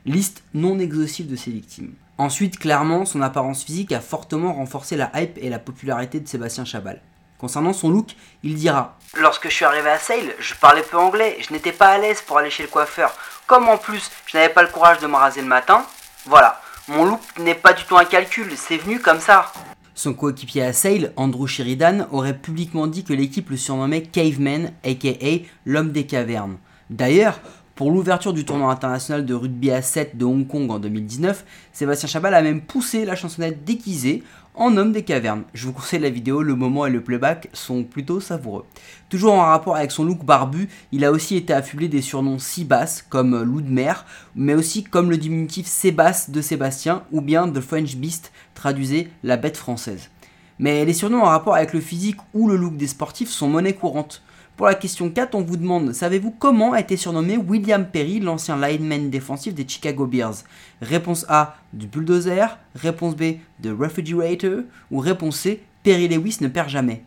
Liste 0.06 0.44
non 0.54 0.80
exhaustive 0.80 1.30
de 1.30 1.36
ses 1.36 1.52
victimes. 1.52 1.94
Ensuite, 2.18 2.58
clairement, 2.58 3.06
son 3.06 3.22
apparence 3.22 3.64
physique 3.64 3.92
a 3.92 4.00
fortement 4.00 4.54
renforcé 4.54 4.96
la 4.96 5.12
hype 5.16 5.38
et 5.42 5.50
la 5.50 5.60
popularité 5.60 6.20
de 6.20 6.28
Sébastien 6.28 6.64
Chabal. 6.64 7.02
Concernant 7.38 7.74
son 7.74 7.90
look, 7.90 8.12
il 8.44 8.56
dira 8.56 8.98
Lorsque 9.18 9.50
je 9.50 9.54
suis 9.54 9.66
arrivé 9.66 9.90
à 9.90 9.98
Sale, 10.00 10.34
je 10.40 10.54
parlais 10.54 10.84
peu 10.84 10.98
anglais, 10.98 11.38
je 11.42 11.52
n'étais 11.52 11.74
pas 11.74 11.90
à 11.90 11.98
l'aise 11.98 12.22
pour 12.22 12.38
aller 12.38 12.50
chez 12.50 12.64
le 12.64 12.70
coiffeur. 12.70 13.14
Comme 13.48 13.68
en 13.68 13.78
plus, 13.78 14.10
je 14.28 14.38
n'avais 14.38 14.54
pas 14.54 14.62
le 14.62 14.70
courage 14.70 15.00
de 15.00 15.08
me 15.08 15.16
raser 15.16 15.42
le 15.42 15.48
matin, 15.48 15.86
voilà, 16.26 16.62
mon 16.88 17.04
look 17.04 17.20
n'est 17.40 17.56
pas 17.56 17.74
du 17.74 17.84
tout 17.84 17.98
un 17.98 18.06
calcul, 18.06 18.50
c'est 18.56 18.78
venu 18.78 19.00
comme 19.00 19.20
ça. 19.20 19.52
Son 19.96 20.14
coéquipier 20.14 20.64
à 20.64 20.74
Sale, 20.74 21.14
Andrew 21.16 21.48
Sheridan, 21.48 22.08
aurait 22.12 22.38
publiquement 22.38 22.88
dit 22.88 23.04
que 23.04 23.14
l'équipe 23.14 23.50
le 23.50 23.58
surnommait 23.58 24.02
Caveman, 24.04 24.72
aka 24.84 25.44
l'homme 25.66 25.92
des 25.92 26.06
cavernes. 26.06 26.58
D'ailleurs, 26.90 27.40
pour 27.84 27.92
l'ouverture 27.92 28.32
du 28.32 28.46
tournoi 28.46 28.72
international 28.72 29.26
de 29.26 29.34
rugby 29.34 29.70
à 29.70 29.82
7 29.82 30.18
de 30.18 30.24
Hong 30.24 30.48
Kong 30.48 30.72
en 30.72 30.80
2019, 30.80 31.44
Sébastien 31.74 32.08
Chabal 32.08 32.34
a 32.34 32.42
même 32.42 32.62
poussé 32.62 33.04
la 33.04 33.14
chansonnette 33.14 33.66
déguisée 33.66 34.24
en 34.56 34.78
homme 34.78 34.94
des 34.94 35.04
cavernes. 35.04 35.44
Je 35.54 35.66
vous 35.66 35.74
conseille 35.74 36.00
la 36.00 36.10
vidéo, 36.10 36.44
le 36.44 36.56
moment 36.56 36.86
et 36.86 36.90
le 36.90 37.04
playback 37.04 37.50
sont 37.52 37.84
plutôt 37.84 38.22
savoureux. 38.22 38.64
Toujours 39.10 39.34
en 39.34 39.42
rapport 39.48 39.76
avec 39.76 39.92
son 39.92 40.06
look 40.06 40.24
barbu, 40.24 40.70
il 40.94 41.04
a 41.04 41.12
aussi 41.12 41.36
été 41.36 41.52
affublé 41.52 41.90
des 41.90 42.02
surnoms 42.02 42.40
Sibas, 42.40 43.04
comme 43.10 43.44
loup 43.44 43.60
de 43.60 43.70
mer, 43.70 44.06
mais 44.34 44.54
aussi 44.54 44.86
comme 44.86 45.10
le 45.10 45.18
diminutif 45.18 45.68
Sébas 45.68 46.28
de 46.30 46.40
Sébastien, 46.40 47.04
ou 47.12 47.20
bien 47.20 47.50
The 47.50 47.60
French 47.60 47.98
Beast, 47.98 48.32
traduisé 48.54 49.10
la 49.24 49.36
bête 49.36 49.58
française. 49.58 50.10
Mais 50.58 50.86
les 50.86 50.94
surnoms 50.94 51.24
en 51.24 51.26
rapport 51.26 51.56
avec 51.56 51.74
le 51.74 51.82
physique 51.82 52.22
ou 52.34 52.48
le 52.48 52.56
look 52.56 52.78
des 52.78 52.88
sportifs 52.88 53.30
sont 53.30 53.50
monnaie 53.50 53.74
courante. 53.74 54.24
Pour 54.56 54.68
la 54.68 54.76
question 54.76 55.10
4, 55.10 55.34
on 55.34 55.42
vous 55.42 55.58
demande 55.58 55.94
Savez-vous 55.94 56.30
comment 56.30 56.74
a 56.74 56.80
été 56.80 56.96
surnommé 56.96 57.38
William 57.38 57.88
Perry, 57.88 58.20
l'ancien 58.20 58.56
lineman 58.56 59.10
défensif 59.10 59.56
des 59.56 59.68
Chicago 59.68 60.06
Bears? 60.06 60.44
Réponse 60.80 61.26
A 61.28 61.58
du 61.74 61.88
bulldozer, 61.88 62.60
réponse 62.76 63.16
B 63.16 63.38
de 63.60 63.72
refrigerator 63.72 64.62
ou 64.92 65.00
réponse 65.00 65.40
C 65.40 65.64
Perry 65.82 66.08
Lewis 66.08 66.38
ne 66.42 66.50
perd 66.50 66.70
jamais. 66.70 67.04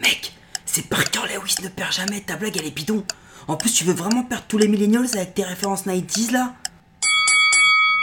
Mec, 0.00 0.32
c'est 0.66 0.88
Parker 0.88 1.20
Lewis 1.32 1.54
ne 1.62 1.68
perd 1.68 1.92
jamais, 1.92 2.20
ta 2.20 2.36
blague 2.36 2.56
elle 2.58 2.66
est 2.66 2.74
bidon. 2.74 3.04
En 3.46 3.56
plus, 3.56 3.72
tu 3.72 3.84
veux 3.84 3.94
vraiment 3.94 4.24
perdre 4.24 4.44
tous 4.48 4.58
les 4.58 4.68
millennials 4.68 5.06
avec 5.14 5.34
tes 5.34 5.44
références 5.44 5.86
90s 5.86 6.32
là? 6.32 6.54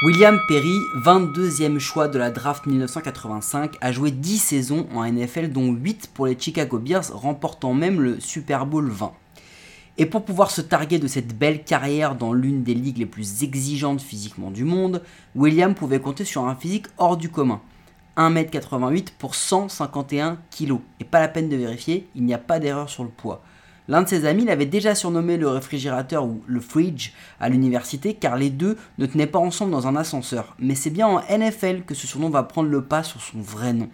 William 0.01 0.39
Perry, 0.48 0.79
22e 0.96 1.77
choix 1.77 2.08
de 2.08 2.18
la 2.18 2.32
draft 2.32 2.65
1985, 2.65 3.75
a 3.82 3.91
joué 3.91 4.12
10 4.12 4.38
saisons 4.38 4.88
en 4.96 5.03
NFL 5.03 5.50
dont 5.50 5.74
8 5.74 6.12
pour 6.13 6.25
les 6.25 6.39
Chicago 6.39 6.79
Bears, 6.79 7.12
remportant 7.12 7.74
même 7.74 8.00
le 8.00 8.18
Super 8.22 8.65
Bowl 8.65 8.89
20. 8.89 9.12
Et 9.98 10.06
pour 10.06 10.24
pouvoir 10.24 10.51
se 10.51 10.62
targuer 10.62 11.00
de 11.00 11.08
cette 11.08 11.38
belle 11.38 11.65
carrière 11.65 12.15
dans 12.15 12.32
l'une 12.32 12.63
des 12.63 12.75
ligues 12.75 13.00
les 13.00 13.06
plus 13.06 13.44
exigeantes 13.44 14.00
physiquement 14.00 14.51
du 14.51 14.63
monde, 14.63 15.03
William 15.36 15.75
pouvait 15.75 16.00
compter 16.00 16.24
sur 16.24 16.46
un 16.46 16.56
physique 16.56 16.88
hors 16.98 17.18
du 17.18 17.27
commun. 17.27 17.60
1m88 18.15 19.10
pour 19.20 19.36
151 19.36 20.38
kg. 20.58 20.77
Et 21.01 21.03
pas 21.03 21.20
la 21.20 21.27
peine 21.27 21.50
de 21.50 21.58
vérifier, 21.58 22.08
il 22.15 22.24
n'y 22.24 22.34
a 22.34 22.38
pas 22.38 22.60
d'erreur 22.60 22.89
sur 22.89 23.03
le 23.03 23.10
poids. 23.10 23.44
L'un 23.89 24.03
de 24.03 24.08
ses 24.08 24.25
amis 24.25 24.46
l'avait 24.46 24.67
déjà 24.67 24.93
surnommé 24.93 25.36
le 25.36 25.50
réfrigérateur 25.50 26.24
ou 26.24 26.43
le 26.46 26.60
fridge 26.60 27.12
à 27.39 27.50
l'université 27.50 28.13
car 28.13 28.38
les 28.38 28.51
deux 28.51 28.77
ne 29.00 29.08
tenaient 29.08 29.25
pas 29.25 29.39
ensemble 29.39 29.72
dans 29.72 29.88
un 29.88 29.96
ascenseur. 29.96 30.55
Mais 30.60 30.75
c'est 30.75 30.91
bien 30.91 31.08
en 31.08 31.22
NFL 31.22 31.81
que 31.88 31.96
ce 31.96 32.05
surnom 32.05 32.29
va 32.29 32.43
prendre 32.43 32.69
le 32.69 32.84
pas 32.84 33.01
sur 33.01 33.19
son 33.19 33.39
vrai 33.41 33.74
nom. 33.74 33.89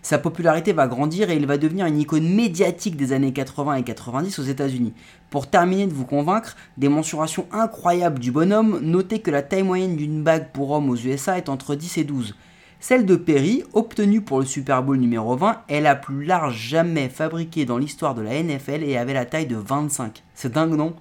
Sa 0.00 0.16
popularité 0.16 0.72
va 0.72 0.86
grandir 0.86 1.28
et 1.28 1.36
il 1.36 1.46
va 1.46 1.58
devenir 1.58 1.84
une 1.84 2.00
icône 2.00 2.34
médiatique 2.34 2.96
des 2.96 3.12
années 3.12 3.34
80 3.34 3.74
et 3.74 3.82
90 3.82 4.38
aux 4.38 4.44
États-Unis. 4.44 4.94
Pour 5.28 5.48
terminer 5.48 5.86
de 5.86 5.92
vous 5.92 6.06
convaincre, 6.06 6.56
des 6.78 6.88
mensurations 6.88 7.46
incroyables 7.52 8.20
du 8.20 8.32
bonhomme, 8.32 8.80
notez 8.80 9.18
que 9.18 9.30
la 9.30 9.42
taille 9.42 9.64
moyenne 9.64 9.96
d'une 9.96 10.22
bague 10.22 10.48
pour 10.54 10.70
homme 10.70 10.88
aux 10.88 10.96
USA 10.96 11.36
est 11.36 11.50
entre 11.50 11.74
10 11.74 11.98
et 11.98 12.04
12. 12.04 12.34
Celle 12.78 13.06
de 13.06 13.16
Perry, 13.16 13.64
obtenue 13.72 14.20
pour 14.20 14.38
le 14.38 14.44
Super 14.44 14.82
Bowl 14.82 14.98
numéro 14.98 15.34
20, 15.34 15.62
est 15.68 15.80
la 15.80 15.96
plus 15.96 16.24
large 16.24 16.56
jamais 16.56 17.08
fabriquée 17.08 17.64
dans 17.64 17.78
l'histoire 17.78 18.14
de 18.14 18.20
la 18.20 18.42
NFL 18.42 18.84
et 18.84 18.98
avait 18.98 19.14
la 19.14 19.24
taille 19.24 19.46
de 19.46 19.56
25. 19.56 20.22
C'est 20.34 20.52
dingue, 20.52 20.74
non? 20.76 20.94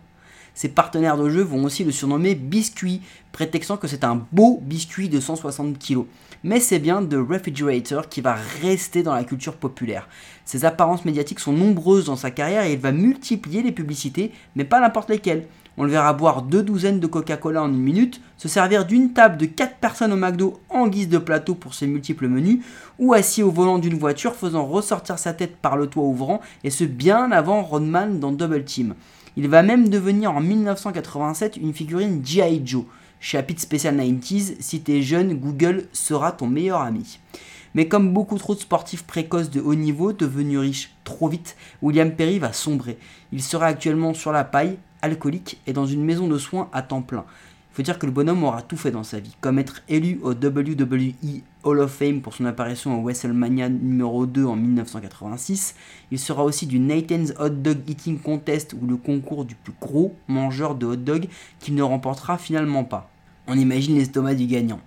Ses 0.54 0.70
partenaires 0.70 1.18
de 1.18 1.30
jeu 1.30 1.42
vont 1.42 1.66
aussi 1.66 1.84
le 1.84 1.92
surnommer 1.92 2.34
Biscuit, 2.34 3.02
prétextant 3.34 3.76
que 3.76 3.90
c'est 3.90 4.06
un 4.06 4.26
beau 4.32 4.60
biscuit 4.64 5.10
de 5.10 5.20
160 5.20 5.78
kg. 5.78 6.06
Mais 6.46 6.62
c'est 6.62 6.80
bien 6.80 7.04
The 7.06 7.16
Refrigerator 7.16 8.08
qui 8.08 8.22
va 8.22 8.38
rester 8.62 9.04
dans 9.04 9.14
la 9.14 9.26
culture 9.26 9.58
populaire. 9.58 10.08
Ses 10.46 10.64
apparences 10.64 11.04
médiatiques 11.04 11.42
sont 11.42 11.52
nombreuses 11.52 12.06
dans 12.06 12.16
sa 12.16 12.32
carrière 12.32 12.64
et 12.64 12.74
il 12.74 12.80
va 12.80 12.94
multiplier 12.94 13.62
les 13.64 13.74
publicités, 13.74 14.32
mais 14.56 14.64
pas 14.64 14.80
n'importe 14.80 15.10
lesquelles. 15.10 15.46
On 15.78 15.84
le 15.84 15.92
verra 15.92 16.14
boire 16.14 16.42
deux 16.42 16.64
douzaines 16.64 17.00
de 17.00 17.08
Coca-Cola 17.08 17.64
en 17.64 17.70
une 17.70 17.78
minute, 17.78 18.22
se 18.38 18.48
servir 18.48 18.86
d'une 18.86 19.12
table 19.12 19.38
de 19.38 19.46
4 19.46 19.76
personnes 19.76 20.14
au 20.14 20.16
McDo 20.16 20.60
en 20.70 20.88
guise 20.88 21.10
de 21.10 21.18
plateau 21.18 21.54
pour 21.54 21.74
ses 21.74 21.86
multiples 21.86 22.28
menus, 22.28 22.64
ou 22.98 23.14
assis 23.14 23.44
au 23.44 23.52
volant 23.52 23.78
d'une 23.78 23.98
voiture 23.98 24.36
faisant 24.36 24.66
ressortir 24.66 25.20
sa 25.20 25.34
tête 25.34 25.58
par 25.58 25.76
le 25.76 25.88
toit 25.88 26.04
ouvrant, 26.04 26.40
et 26.64 26.70
ce 26.70 26.86
bien 26.86 27.32
avant 27.32 27.62
Rodman 27.62 28.20
dans 28.20 28.32
Double 28.32 28.64
Team. 28.64 28.96
Il 29.38 29.50
va 29.50 29.64
même 29.64 29.90
devenir 29.90 30.32
en 30.32 30.40
1987 30.40 31.58
une 31.58 31.74
figurine 31.74 32.22
G.I. 32.24 32.62
Joe. 32.64 32.86
Chapitre 33.20 33.62
spécial 33.62 33.98
90s, 33.98 34.56
si 34.60 34.82
t'es 34.82 35.02
jeune, 35.02 35.34
Google 35.34 35.88
sera 35.92 36.32
ton 36.32 36.48
meilleur 36.48 36.82
ami. 36.82 37.20
Mais 37.74 37.90
comme 37.90 38.14
beaucoup 38.14 38.38
trop 38.38 38.56
de 38.56 38.60
sportifs 38.62 39.04
précoces 39.04 39.50
de 39.50 39.60
haut 39.60 39.76
niveau 39.76 40.14
devenus 40.14 40.60
riches 40.60 40.96
trop 41.04 41.28
vite, 41.28 41.58
William 41.82 42.12
Perry 42.12 42.40
va 42.40 42.54
sombrer. 42.54 42.98
Il 43.34 43.44
sera 43.44 43.66
actuellement 43.66 44.14
sur 44.14 44.32
la 44.32 44.46
paille, 44.46 44.78
alcoolique 45.06 45.60
et 45.66 45.74
dans 45.74 45.86
une 45.86 46.04
maison 46.04 46.28
de 46.28 46.38
soins 46.38 46.70
à 46.74 46.82
temps 46.82 47.02
plein. 47.02 47.26
Il 47.72 47.76
faut 47.76 47.84
dire 47.84 48.00
que 48.00 48.06
le 48.06 48.12
bonhomme 48.14 48.44
aura 48.44 48.62
tout 48.62 48.78
fait 48.78 48.92
dans 48.92 49.04
sa 49.04 49.20
vie, 49.20 49.36
comme 49.42 49.60
être 49.60 49.82
élu 49.90 50.20
au 50.24 50.32
WWE 50.32 51.42
Hall 51.64 51.80
of 51.80 51.92
Fame 51.92 52.22
pour 52.22 52.34
son 52.34 52.46
apparition 52.46 52.98
au 52.98 53.04
WrestleMania 53.04 53.68
numéro 53.68 54.26
2 54.26 54.46
en 54.46 54.56
1986. 54.56 55.76
Il 56.10 56.20
sera 56.20 56.46
aussi 56.46 56.68
du 56.68 56.80
Nathan's 56.80 57.34
Hot 57.38 57.50
Dog 57.50 57.80
Eating 57.88 58.20
Contest 58.20 58.76
ou 58.82 58.88
le 58.88 58.96
concours 58.96 59.44
du 59.44 59.56
plus 59.56 59.74
gros 59.82 60.16
mangeur 60.30 60.76
de 60.76 60.86
hot 60.86 60.96
dog 60.96 61.28
qu'il 61.60 61.76
ne 61.76 61.84
remportera 61.84 62.38
finalement 62.38 62.86
pas. 62.86 63.10
On 63.48 63.58
imagine 63.58 63.98
l'estomac 63.98 64.36
du 64.36 64.46
gagnant. 64.46 64.80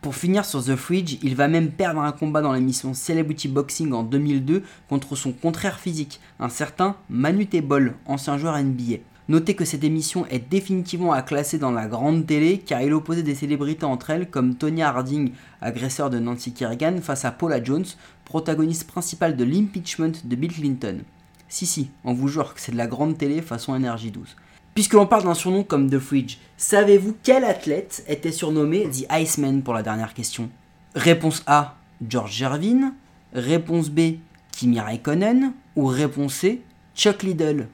Pour 0.00 0.16
finir 0.16 0.44
sur 0.44 0.64
The 0.64 0.74
Fridge, 0.74 1.18
il 1.22 1.36
va 1.36 1.46
même 1.46 1.70
perdre 1.70 2.00
un 2.00 2.10
combat 2.10 2.42
dans 2.42 2.52
l'émission 2.52 2.92
Celebrity 2.92 3.46
Boxing 3.46 3.92
en 3.92 4.02
2002 4.02 4.64
contre 4.88 5.14
son 5.14 5.30
contraire 5.30 5.78
physique, 5.78 6.18
un 6.40 6.48
certain 6.48 6.96
Manu 7.08 7.46
Bol, 7.62 7.94
ancien 8.06 8.36
joueur 8.36 8.60
NBA. 8.60 8.96
Notez 9.28 9.54
que 9.54 9.64
cette 9.64 9.84
émission 9.84 10.26
est 10.26 10.50
définitivement 10.50 11.12
à 11.12 11.22
classer 11.22 11.56
dans 11.58 11.70
la 11.70 11.86
grande 11.86 12.26
télé 12.26 12.58
car 12.58 12.82
il 12.82 12.92
opposait 12.92 13.22
des 13.22 13.36
célébrités 13.36 13.84
entre 13.84 14.10
elles 14.10 14.28
comme 14.28 14.56
Tonya 14.56 14.88
Harding, 14.88 15.32
agresseur 15.60 16.10
de 16.10 16.18
Nancy 16.18 16.52
Kerrigan, 16.52 16.96
face 17.00 17.24
à 17.24 17.30
Paula 17.30 17.62
Jones, 17.62 17.84
protagoniste 18.24 18.88
principale 18.88 19.36
de 19.36 19.44
l'impeachment 19.44 20.12
de 20.24 20.36
Bill 20.36 20.52
Clinton. 20.52 20.98
Si 21.48 21.66
si, 21.66 21.90
on 22.02 22.14
vous 22.14 22.28
jure 22.28 22.54
que 22.54 22.60
c'est 22.60 22.72
de 22.72 22.76
la 22.76 22.88
grande 22.88 23.16
télé 23.16 23.42
façon 23.42 23.76
énergie 23.76 24.10
12. 24.10 24.36
Puisque 24.74 24.94
l'on 24.94 25.06
parle 25.06 25.24
d'un 25.24 25.34
surnom 25.34 25.62
comme 25.62 25.88
The 25.88 25.98
Fridge, 25.98 26.38
savez-vous 26.56 27.14
quel 27.22 27.44
athlète 27.44 28.04
était 28.08 28.32
surnommé 28.32 28.88
The 28.88 29.06
Iceman 29.12 29.62
pour 29.62 29.74
la 29.74 29.82
dernière 29.82 30.14
question? 30.14 30.50
Réponse 30.94 31.42
A, 31.46 31.76
George 32.06 32.32
Gervin. 32.32 32.94
Réponse 33.34 33.88
B, 33.88 34.16
Kimi 34.50 34.80
Raikkonen. 34.80 35.52
Ou 35.76 35.86
réponse 35.86 36.34
C, 36.34 36.62
Chuck 36.94 37.22
Liddell 37.22 37.68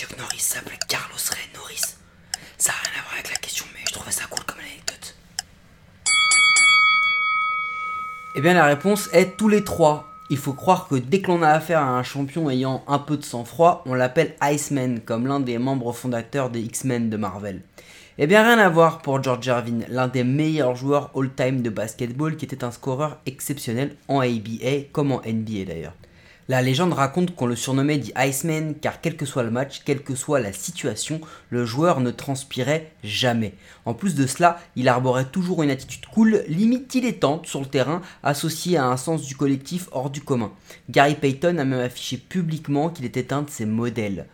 Chuck 0.00 0.16
s'appelait 0.38 0.78
Carlos 0.88 1.18
Ça 1.18 1.34
n'a 1.34 2.78
rien 2.84 3.00
à 3.00 3.02
voir 3.02 3.14
avec 3.16 3.30
la 3.30 3.36
question, 3.36 3.66
mais 3.74 3.80
je 3.86 3.92
trouvais 3.92 4.10
ça 4.10 4.24
cool 4.30 4.42
comme 4.46 4.56
anecdote. 4.58 5.14
Eh 8.34 8.40
bien, 8.40 8.54
la 8.54 8.64
réponse 8.64 9.10
est 9.12 9.36
tous 9.36 9.48
les 9.48 9.62
trois. 9.62 10.10
Il 10.30 10.38
faut 10.38 10.54
croire 10.54 10.88
que 10.88 10.94
dès 10.94 11.20
que 11.20 11.30
l'on 11.30 11.42
a 11.42 11.50
affaire 11.50 11.80
à 11.80 11.98
un 11.98 12.02
champion 12.02 12.48
ayant 12.48 12.82
un 12.88 12.98
peu 12.98 13.18
de 13.18 13.22
sang-froid, 13.22 13.82
on 13.84 13.92
l'appelle 13.92 14.36
Iceman, 14.40 15.00
comme 15.00 15.26
l'un 15.26 15.38
des 15.38 15.58
membres 15.58 15.92
fondateurs 15.92 16.48
des 16.48 16.62
X-Men 16.62 17.10
de 17.10 17.18
Marvel. 17.18 17.60
Eh 18.16 18.26
bien 18.26 18.42
rien 18.42 18.58
à 18.58 18.70
voir 18.70 19.02
pour 19.02 19.22
George 19.22 19.44
Jarvin, 19.44 19.80
l'un 19.90 20.08
des 20.08 20.24
meilleurs 20.24 20.76
joueurs 20.76 21.10
all-time 21.14 21.60
de 21.60 21.68
basketball 21.68 22.38
qui 22.38 22.46
était 22.46 22.64
un 22.64 22.70
scoreur 22.70 23.18
exceptionnel 23.26 23.96
en 24.08 24.20
ABA 24.20 24.88
comme 24.92 25.12
en 25.12 25.20
NBA 25.26 25.66
d'ailleurs. 25.66 25.94
La 26.50 26.62
légende 26.62 26.94
raconte 26.94 27.36
qu'on 27.36 27.46
le 27.46 27.54
surnommait 27.54 28.00
The 28.00 28.12
Iceman 28.18 28.74
car 28.74 29.00
quel 29.00 29.16
que 29.16 29.24
soit 29.24 29.44
le 29.44 29.52
match, 29.52 29.82
quelle 29.84 30.02
que 30.02 30.16
soit 30.16 30.40
la 30.40 30.52
situation, 30.52 31.20
le 31.48 31.64
joueur 31.64 32.00
ne 32.00 32.10
transpirait 32.10 32.90
jamais. 33.04 33.54
En 33.84 33.94
plus 33.94 34.16
de 34.16 34.26
cela, 34.26 34.58
il 34.74 34.88
arborait 34.88 35.30
toujours 35.30 35.62
une 35.62 35.70
attitude 35.70 36.06
cool, 36.06 36.42
limite 36.48 36.90
dilettante 36.90 37.46
sur 37.46 37.60
le 37.60 37.66
terrain, 37.66 38.02
associée 38.24 38.78
à 38.78 38.86
un 38.86 38.96
sens 38.96 39.22
du 39.22 39.36
collectif 39.36 39.86
hors 39.92 40.10
du 40.10 40.22
commun. 40.22 40.50
Gary 40.88 41.14
Payton 41.14 41.56
a 41.58 41.64
même 41.64 41.78
affiché 41.78 42.16
publiquement 42.16 42.88
qu'il 42.88 43.04
était 43.04 43.32
un 43.32 43.42
de 43.42 43.50
ses 43.50 43.64
modèles. 43.64 44.26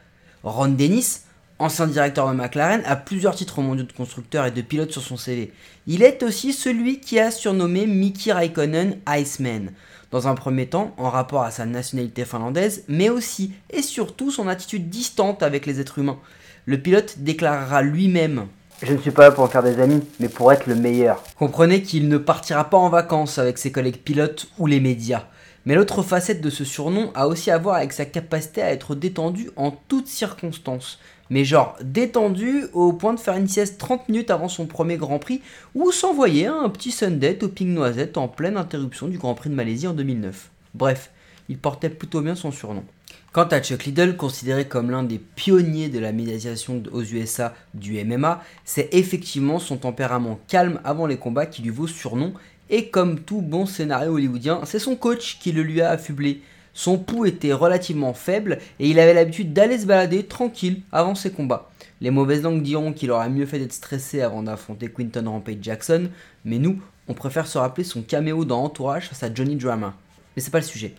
Ron 0.43 0.69
Dennis, 0.69 1.26
ancien 1.59 1.87
directeur 1.87 2.29
de 2.29 2.35
McLaren, 2.35 2.83
a 2.85 2.97
plusieurs 2.97 3.35
titres 3.35 3.61
mondiaux 3.61 3.85
de 3.85 3.93
constructeur 3.93 4.47
et 4.47 4.51
de 4.51 4.61
pilote 4.63 4.93
sur 4.93 5.03
son 5.03 5.17
CV. 5.17 5.53
Il 5.87 6.03
est 6.03 6.23
aussi 6.23 6.53
celui 6.53 7.01
qui 7.01 7.19
a 7.19 7.31
surnommé 7.31 7.87
Mickey 7.87 8.33
Raikkonen 8.33 8.99
Iceman 9.09 9.71
dans 10.11 10.29
un 10.29 10.35
premier 10.35 10.67
temps 10.67 10.95
en 10.99 11.11
rapport 11.11 11.43
à 11.43 11.51
sa 11.51 11.67
nationalité 11.67 12.25
finlandaise, 12.25 12.85
mais 12.89 13.09
aussi 13.09 13.53
et 13.71 13.83
surtout 13.83 14.31
son 14.31 14.49
attitude 14.49 14.89
distante 14.89 15.43
avec 15.43 15.67
les 15.67 15.81
êtres 15.81 15.99
humains. 15.99 16.19
Le 16.65 16.79
pilote 16.79 17.19
déclarera 17.19 17.83
lui-même 17.83 18.47
je 18.83 18.93
ne 18.93 18.99
suis 18.99 19.11
pas 19.11 19.23
là 19.23 19.31
pour 19.31 19.51
faire 19.51 19.63
des 19.63 19.81
amis, 19.81 20.03
mais 20.21 20.29
pour 20.29 20.53
être 20.53 20.67
le 20.67 20.75
meilleur. 20.75 21.23
Comprenez 21.39 21.81
qu'il 21.81 22.09
ne 22.09 22.19
partira 22.19 22.69
pas 22.69 22.77
en 22.77 22.91
vacances 22.91 23.39
avec 23.39 23.57
ses 23.57 23.73
collègues 23.73 23.97
pilotes 23.97 24.49
ou 24.59 24.67
les 24.67 24.81
médias. 24.81 25.25
Mais 25.65 25.75
l'autre 25.75 26.03
facette 26.03 26.43
de 26.43 26.51
ce 26.51 26.65
surnom 26.65 27.11
a 27.15 27.27
aussi 27.27 27.51
à 27.51 27.57
voir 27.57 27.77
avec 27.77 27.95
sa 27.95 28.05
capacité 28.05 28.61
à 28.61 28.71
être 28.71 28.95
détendu 28.95 29.51
en 29.57 29.71
toutes 29.71 30.09
circonstances 30.09 30.99
mais 31.31 31.45
genre 31.45 31.77
détendu 31.83 32.65
au 32.73 32.93
point 32.93 33.15
de 33.15 33.21
faire 33.21 33.37
une 33.37 33.49
sieste 33.49 33.79
30 33.79 34.09
minutes 34.09 34.31
avant 34.31 34.49
son 34.49 34.67
premier 34.67 34.97
Grand 34.97 35.19
Prix 35.19 35.43
ou 35.75 35.93
s'envoyer 35.93 36.47
un 36.47 36.69
petit 36.69 36.91
Sunday 36.91 37.37
topping 37.37 37.75
noisette 37.75 38.17
en 38.17 38.29
pleine 38.29 38.57
interruption 38.57 39.09
du 39.09 39.19
Grand 39.19 39.35
Prix 39.35 39.51
de 39.51 39.55
Malaisie 39.55 39.87
en 39.87 39.95
2009. 39.95 40.51
Bref, 40.75 41.11
il 41.49 41.59
portait 41.59 41.91
plutôt 41.91 42.21
bien 42.21 42.35
son 42.35 42.51
surnom. 42.51 42.85
Quant 43.33 43.45
à 43.45 43.61
Chuck 43.61 43.85
Liddell, 43.85 44.17
considéré 44.17 44.67
comme 44.67 44.91
l'un 44.91 45.03
des 45.03 45.19
pionniers 45.19 45.91
de 45.91 45.99
la 45.99 46.13
médiatisation 46.13 46.83
aux 46.91 47.03
USA 47.03 47.55
du 47.75 48.03
MMA, 48.03 48.43
c'est 48.65 48.89
effectivement 48.93 49.59
son 49.59 49.77
tempérament 49.77 50.41
calme 50.49 50.81
avant 50.85 51.07
les 51.07 51.19
combats 51.19 51.45
qui 51.45 51.61
lui 51.61 51.71
vaut 51.71 51.87
surnom 51.87 52.33
Et 52.71 52.89
comme 52.89 53.21
tout 53.21 53.43
bon 53.43 53.67
scénario 53.67 54.15
hollywoodien, 54.15 54.63
c'est 54.65 54.79
son 54.79 54.97
coach 54.97 55.39
qui 55.39 55.53
le 55.53 55.63
lui 55.63 55.83
a 55.83 55.91
affublé. 55.91 56.41
Son 56.77 56.99
pouls 56.99 57.25
était 57.25 57.55
relativement 57.55 58.13
faible 58.13 58.59
et 58.79 58.91
il 58.91 59.01
avait 59.01 59.15
l'habitude 59.15 59.55
d'aller 59.55 59.79
se 59.79 59.87
balader 59.87 60.25
tranquille 60.25 60.83
avant 60.93 61.15
ses 61.15 61.31
combats. 61.31 61.71
Les 62.03 62.11
mauvaises 62.11 62.43
langues 62.43 62.61
diront 62.61 62.93
qu'il 62.93 63.11
aurait 63.11 63.31
mieux 63.31 63.47
fait 63.47 63.59
d'être 63.59 63.73
stressé 63.73 64.21
avant 64.21 64.43
d'affronter 64.43 64.91
Quinton 64.91 65.25
Rampage 65.27 65.57
Jackson, 65.63 66.11
mais 66.45 66.59
nous, 66.59 66.79
on 67.09 67.15
préfère 67.15 67.47
se 67.47 67.57
rappeler 67.57 67.83
son 67.83 68.03
caméo 68.03 68.45
dans 68.45 68.63
Entourage 68.63 69.09
face 69.09 69.23
à 69.23 69.33
Johnny 69.33 69.57
Drama. 69.57 69.95
Mais 70.37 70.43
c'est 70.43 70.51
pas 70.51 70.59
le 70.59 70.65
sujet. 70.65 70.93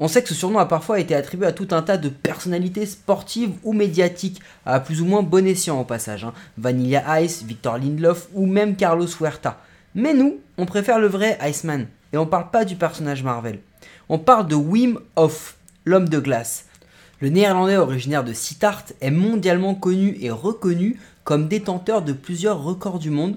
On 0.00 0.08
sait 0.08 0.20
que 0.20 0.28
ce 0.28 0.34
surnom 0.34 0.58
a 0.58 0.66
parfois 0.66 0.98
été 0.98 1.14
attribué 1.14 1.46
à 1.46 1.52
tout 1.52 1.68
un 1.70 1.82
tas 1.82 1.96
de 1.96 2.08
personnalités 2.08 2.84
sportives 2.84 3.52
ou 3.62 3.72
médiatiques, 3.72 4.40
à 4.66 4.80
plus 4.80 5.00
ou 5.00 5.04
moins 5.04 5.22
bon 5.22 5.46
escient 5.46 5.80
au 5.80 5.84
passage. 5.84 6.24
hein. 6.24 6.34
Vanilla 6.58 7.22
Ice, 7.22 7.44
Victor 7.44 7.78
Lindelof 7.78 8.26
ou 8.34 8.46
même 8.46 8.74
Carlos 8.74 9.06
Huerta. 9.06 9.60
Mais 9.94 10.12
nous, 10.12 10.40
on 10.58 10.66
préfère 10.66 10.98
le 10.98 11.06
vrai 11.06 11.38
Iceman. 11.48 11.86
Et 12.12 12.16
on 12.16 12.26
parle 12.26 12.50
pas 12.50 12.64
du 12.64 12.74
personnage 12.74 13.22
Marvel. 13.22 13.60
On 14.12 14.18
parle 14.18 14.48
de 14.48 14.56
Wim 14.56 14.98
Hof, 15.14 15.56
l'homme 15.84 16.08
de 16.08 16.18
glace. 16.18 16.66
Le 17.20 17.28
néerlandais 17.28 17.76
originaire 17.76 18.24
de 18.24 18.32
Sittard 18.32 18.82
est 19.00 19.12
mondialement 19.12 19.76
connu 19.76 20.18
et 20.20 20.32
reconnu 20.32 20.98
comme 21.22 21.46
détenteur 21.46 22.02
de 22.02 22.12
plusieurs 22.12 22.60
records 22.60 22.98
du 22.98 23.10
monde 23.10 23.36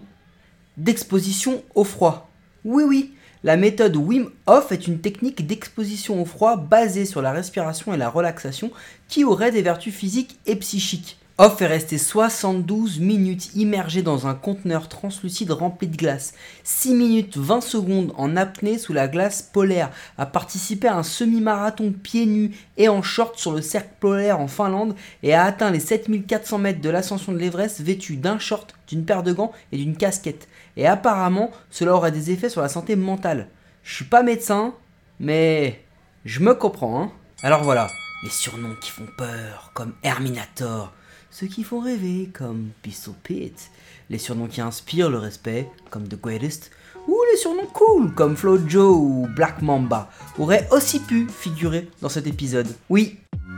d'exposition 0.77 1.61
au 1.75 1.83
froid. 1.83 2.31
Oui 2.65 2.83
oui, 2.87 3.13
la 3.43 3.55
méthode 3.55 3.95
Wim 3.95 4.31
Hof 4.47 4.71
est 4.71 4.87
une 4.87 4.99
technique 4.99 5.45
d'exposition 5.45 6.19
au 6.19 6.25
froid 6.25 6.55
basée 6.55 7.05
sur 7.05 7.21
la 7.21 7.33
respiration 7.33 7.93
et 7.93 7.97
la 7.97 8.09
relaxation 8.09 8.71
qui 9.07 9.23
aurait 9.23 9.51
des 9.51 9.61
vertus 9.61 9.93
physiques 9.93 10.39
et 10.47 10.55
psychiques. 10.55 11.19
Hoff 11.39 11.63
est 11.63 11.67
resté 11.67 11.97
72 11.97 12.99
minutes 12.99 13.55
immergé 13.55 14.03
dans 14.03 14.27
un 14.27 14.35
conteneur 14.35 14.87
translucide 14.87 15.49
rempli 15.49 15.87
de 15.87 15.97
glace, 15.97 16.35
6 16.63 16.93
minutes 16.93 17.37
20 17.37 17.61
secondes 17.61 18.13
en 18.17 18.37
apnée 18.37 18.77
sous 18.77 18.93
la 18.93 19.07
glace 19.07 19.41
polaire, 19.41 19.89
a 20.19 20.27
participé 20.27 20.87
à 20.87 20.95
un 20.95 21.01
semi-marathon 21.01 21.91
pieds 21.91 22.27
nus 22.27 22.55
et 22.77 22.87
en 22.87 23.01
short 23.01 23.39
sur 23.39 23.51
le 23.51 23.63
cercle 23.63 23.95
polaire 23.99 24.39
en 24.39 24.47
Finlande 24.47 24.93
et 25.23 25.33
a 25.33 25.43
atteint 25.45 25.71
les 25.71 25.79
7400 25.79 26.59
mètres 26.59 26.81
de 26.81 26.89
l'ascension 26.91 27.31
de 27.31 27.39
l'Everest 27.39 27.81
vêtu 27.81 28.15
d'un 28.15 28.37
short, 28.37 28.75
d'une 28.87 29.03
paire 29.03 29.23
de 29.23 29.33
gants 29.33 29.53
et 29.71 29.77
d'une 29.77 29.97
casquette. 29.97 30.47
Et 30.77 30.85
apparemment, 30.85 31.49
cela 31.71 31.95
aurait 31.95 32.11
des 32.11 32.29
effets 32.29 32.49
sur 32.49 32.61
la 32.61 32.69
santé 32.69 32.95
mentale. 32.95 33.47
Je 33.83 33.95
suis 33.95 34.05
pas 34.05 34.21
médecin, 34.21 34.75
mais 35.19 35.83
je 36.25 36.41
me 36.41 36.53
comprends. 36.53 37.01
Hein. 37.01 37.11
Alors 37.41 37.63
voilà, 37.63 37.87
les 38.21 38.29
surnoms 38.29 38.75
qui 38.83 38.91
font 38.91 39.07
peur, 39.17 39.71
comme 39.73 39.93
Herminator, 40.03 40.93
ceux 41.33 41.47
qui 41.47 41.63
font 41.63 41.79
rêver, 41.79 42.29
comme 42.31 42.69
Pistol 42.83 43.15
Pete, 43.23 43.71
les 44.11 44.19
surnoms 44.19 44.45
qui 44.45 44.61
inspirent 44.61 45.09
le 45.09 45.17
respect, 45.17 45.67
comme 45.89 46.07
The 46.07 46.21
Greatest, 46.21 46.69
ou 47.07 47.17
les 47.31 47.37
surnoms 47.37 47.65
cool, 47.73 48.13
comme 48.13 48.37
Flo 48.37 48.59
Joe 48.67 48.95
ou 48.95 49.27
Black 49.35 49.63
Mamba, 49.63 50.11
auraient 50.37 50.67
aussi 50.69 50.99
pu 50.99 51.27
figurer 51.27 51.89
dans 52.03 52.09
cet 52.09 52.27
épisode. 52.27 52.67
Oui, 52.87 53.17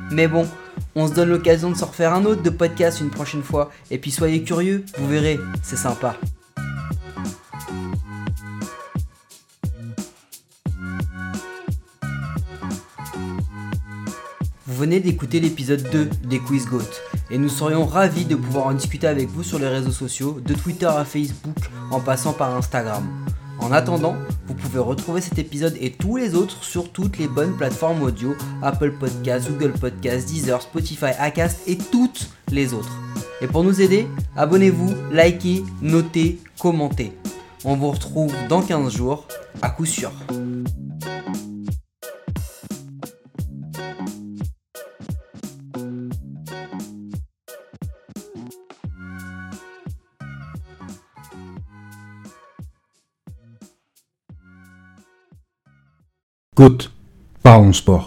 mais 0.10 0.30
bon, 0.30 0.48
on 0.96 1.06
se 1.10 1.14
donne 1.14 1.30
l'occasion 1.30 1.70
de 1.70 1.76
se 1.76 1.84
refaire 1.84 2.14
un 2.14 2.24
autre 2.24 2.42
de 2.42 2.50
podcast 2.50 3.02
une 3.02 3.10
prochaine 3.10 3.44
fois, 3.44 3.70
et 3.92 3.98
puis 3.98 4.10
soyez 4.10 4.42
curieux, 4.44 4.86
vous 4.98 5.10
verrez, 5.10 5.38
c'est 5.62 5.76
sympa. 5.76 6.16
Vous 14.76 14.82
venez 14.82 15.00
d'écouter 15.00 15.40
l'épisode 15.40 15.90
2 15.90 16.10
des 16.28 16.40
Quiz 16.40 16.66
Goat 16.66 16.82
et 17.32 17.38
nous 17.38 17.48
serions 17.48 17.86
ravis 17.86 18.26
de 18.26 18.36
pouvoir 18.36 18.68
en 18.68 18.74
discuter 18.74 19.08
avec 19.08 19.30
vous 19.30 19.42
sur 19.42 19.58
les 19.58 19.70
réseaux 19.70 19.90
sociaux, 19.90 20.42
de 20.46 20.54
Twitter 20.54 20.86
à 20.86 21.06
Facebook 21.06 21.56
en 21.92 22.02
passant 22.02 22.34
par 22.34 22.54
Instagram. 22.54 23.08
En 23.60 23.72
attendant, 23.72 24.18
vous 24.48 24.54
pouvez 24.54 24.80
retrouver 24.80 25.22
cet 25.22 25.40
épisode 25.40 25.78
et 25.80 25.94
tous 25.94 26.18
les 26.18 26.36
autres 26.36 26.62
sur 26.62 26.92
toutes 26.92 27.18
les 27.20 27.30
bonnes 27.30 27.56
plateformes 27.56 28.04
audio, 28.04 28.36
Apple 28.62 28.92
Podcasts, 29.00 29.50
Google 29.50 29.72
Podcasts, 29.80 30.28
Deezer, 30.28 30.62
Spotify, 30.62 31.12
Acast 31.20 31.62
et 31.68 31.78
toutes 31.78 32.30
les 32.52 32.74
autres. 32.74 33.00
Et 33.40 33.48
pour 33.48 33.64
nous 33.64 33.80
aider, 33.80 34.10
abonnez-vous, 34.36 34.94
likez, 35.10 35.64
notez, 35.82 36.38
commentez. 36.60 37.14
On 37.64 37.78
vous 37.78 37.92
retrouve 37.92 38.34
dans 38.50 38.62
15 38.62 38.94
jours, 38.94 39.26
à 39.62 39.70
coup 39.70 39.86
sûr. 39.86 40.12
Côte, 56.56 56.90
parlons 57.44 57.74
sport. 57.74 58.04